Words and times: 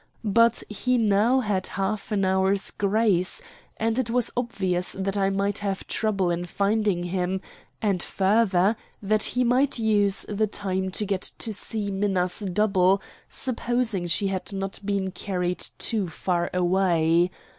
But 0.25 0.63
he 0.67 0.93
had 0.93 1.01
now 1.01 1.39
had 1.41 1.67
half 1.67 2.11
an 2.11 2.25
hour's 2.25 2.71
grace, 2.71 3.39
and 3.77 3.99
it 3.99 4.09
was 4.09 4.31
obvious 4.35 4.93
that 4.93 5.15
I 5.15 5.29
might 5.29 5.59
have 5.59 5.85
trouble 5.85 6.31
in 6.31 6.43
finding 6.45 7.03
him, 7.03 7.39
and, 7.83 8.01
further, 8.01 8.75
that 9.03 9.21
he 9.21 9.43
might 9.43 9.77
use 9.77 10.25
the 10.27 10.47
time 10.47 10.89
to 10.89 11.05
get 11.05 11.21
to 11.37 11.53
see 11.53 11.91
Minna's 11.91 12.39
double, 12.39 12.99
supposing 13.29 14.07
she 14.07 14.29
had 14.29 14.51
not 14.51 14.83
been 14.83 15.11
carried 15.11 15.59
too 15.77 16.07
far 16.09 16.49
away. 16.51 17.29